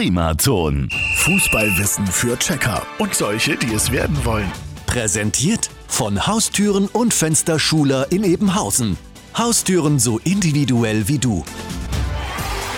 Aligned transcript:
Primaton. 0.00 0.88
Fußballwissen 1.16 2.06
für 2.06 2.38
Checker 2.38 2.80
und 2.96 3.14
solche, 3.14 3.54
die 3.54 3.74
es 3.74 3.92
werden 3.92 4.24
wollen. 4.24 4.50
Präsentiert 4.86 5.68
von 5.88 6.26
Haustüren 6.26 6.86
und 6.86 7.12
Fensterschuler 7.12 8.10
in 8.10 8.24
Ebenhausen. 8.24 8.96
Haustüren 9.36 9.98
so 9.98 10.18
individuell 10.24 11.06
wie 11.06 11.18
du. 11.18 11.44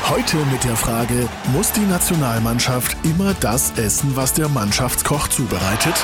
Heute 0.09 0.37
mit 0.51 0.65
der 0.65 0.75
Frage, 0.77 1.29
muss 1.53 1.71
die 1.71 1.87
Nationalmannschaft 1.87 2.97
immer 3.05 3.35
das 3.35 3.71
essen, 3.77 4.17
was 4.17 4.33
der 4.35 4.49
Mannschaftskoch 4.49 5.29
zubereitet? 5.29 5.95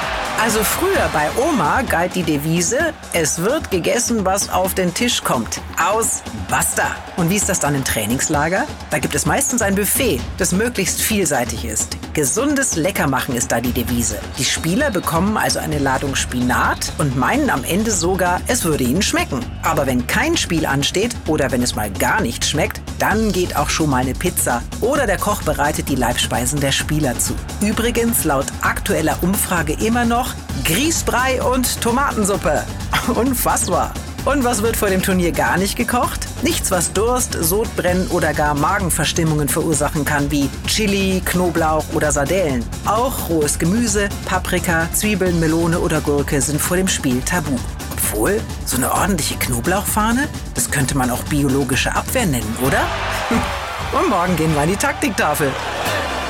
Also 0.40 0.62
früher 0.62 1.10
bei 1.12 1.28
Oma 1.36 1.82
galt 1.82 2.14
die 2.14 2.22
Devise, 2.22 2.94
es 3.12 3.42
wird 3.42 3.72
gegessen, 3.72 4.24
was 4.24 4.50
auf 4.50 4.72
den 4.72 4.94
Tisch 4.94 5.24
kommt. 5.24 5.60
Aus, 5.84 6.22
basta. 6.48 6.86
Und 7.16 7.28
wie 7.28 7.36
ist 7.36 7.48
das 7.48 7.58
dann 7.58 7.74
im 7.74 7.82
Trainingslager? 7.82 8.66
Da 8.90 9.00
gibt 9.00 9.16
es 9.16 9.26
meistens 9.26 9.62
ein 9.62 9.74
Buffet, 9.74 10.20
das 10.38 10.52
möglichst 10.52 11.02
vielseitig 11.02 11.64
ist. 11.64 11.96
Gesundes 12.14 12.76
Leckermachen 12.76 13.34
ist 13.34 13.50
da 13.50 13.60
die 13.60 13.72
Devise. 13.72 14.20
Die 14.38 14.44
Spieler 14.44 14.92
bekommen 14.92 15.36
also 15.36 15.58
eine 15.58 15.78
Ladung 15.78 16.14
Spinat 16.14 16.92
und 16.98 17.16
meinen 17.16 17.50
am 17.50 17.64
Ende 17.64 17.90
sogar, 17.90 18.40
es 18.46 18.64
würde 18.64 18.84
ihnen 18.84 19.02
schmecken. 19.02 19.44
Aber 19.62 19.86
wenn 19.86 20.06
kein 20.06 20.36
Spiel 20.36 20.66
ansteht 20.66 21.16
oder 21.26 21.50
wenn 21.50 21.62
es 21.62 21.74
mal 21.74 21.90
gar 21.90 22.20
nicht 22.20 22.44
schmeckt, 22.44 22.80
dann 23.00 23.32
geht 23.32 23.56
auch 23.56 23.70
schon 23.70 23.87
mal 23.88 24.02
eine 24.02 24.14
Pizza 24.14 24.62
oder 24.80 25.06
der 25.06 25.18
Koch 25.18 25.42
bereitet 25.42 25.88
die 25.88 25.96
Leibspeisen 25.96 26.60
der 26.60 26.72
Spieler 26.72 27.18
zu. 27.18 27.34
Übrigens 27.60 28.24
laut 28.24 28.46
aktueller 28.60 29.16
Umfrage 29.22 29.72
immer 29.72 30.04
noch 30.04 30.34
Grießbrei 30.64 31.42
und 31.42 31.80
Tomatensuppe. 31.80 32.64
Unfassbar. 33.14 33.92
Und 34.24 34.44
was 34.44 34.62
wird 34.62 34.76
vor 34.76 34.90
dem 34.90 35.02
Turnier 35.02 35.32
gar 35.32 35.56
nicht 35.56 35.76
gekocht? 35.76 36.28
Nichts, 36.42 36.70
was 36.70 36.92
Durst, 36.92 37.32
Sodbrennen 37.32 38.08
oder 38.08 38.34
gar 38.34 38.54
Magenverstimmungen 38.54 39.48
verursachen 39.48 40.04
kann, 40.04 40.30
wie 40.30 40.50
Chili, 40.66 41.22
Knoblauch 41.24 41.84
oder 41.94 42.12
Sardellen. 42.12 42.64
Auch 42.84 43.28
rohes 43.30 43.58
Gemüse, 43.58 44.08
Paprika, 44.26 44.86
Zwiebeln, 44.92 45.40
Melone 45.40 45.78
oder 45.78 46.00
Gurke 46.00 46.42
sind 46.42 46.60
vor 46.60 46.76
dem 46.76 46.88
Spiel 46.88 47.22
tabu. 47.22 47.56
Obwohl, 47.92 48.40
so 48.66 48.76
eine 48.76 48.92
ordentliche 48.92 49.36
Knoblauchfahne, 49.36 50.28
das 50.54 50.70
könnte 50.70 50.96
man 50.96 51.10
auch 51.10 51.22
biologische 51.24 51.94
Abwehr 51.94 52.26
nennen, 52.26 52.56
oder? 52.62 52.82
Und 53.92 54.10
morgen 54.10 54.36
gehen 54.36 54.54
wir 54.54 54.62
an 54.62 54.68
die 54.68 54.76
Taktiktafel. 54.76 55.50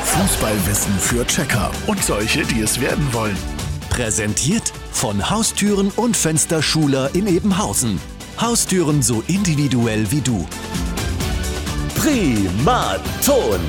Fußballwissen 0.04 0.98
für 0.98 1.26
Checker 1.26 1.70
und 1.86 2.02
solche, 2.02 2.44
die 2.44 2.62
es 2.62 2.80
werden 2.80 3.12
wollen. 3.12 3.36
Präsentiert 3.90 4.72
von 4.92 5.28
Haustüren 5.28 5.90
und 5.96 6.16
Fensterschuler 6.16 7.10
in 7.14 7.26
Ebenhausen. 7.26 8.00
Haustüren 8.40 9.02
so 9.02 9.22
individuell 9.26 10.10
wie 10.10 10.20
du. 10.20 10.46
Primaton. 11.96 13.60